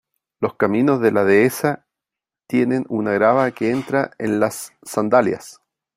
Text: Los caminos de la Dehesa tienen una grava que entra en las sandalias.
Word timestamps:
Los 0.39 0.55
caminos 0.55 0.99
de 0.99 1.11
la 1.11 1.25
Dehesa 1.25 1.85
tienen 2.47 2.85
una 2.89 3.11
grava 3.11 3.51
que 3.51 3.69
entra 3.69 4.09
en 4.17 4.39
las 4.39 4.73
sandalias. 4.81 5.61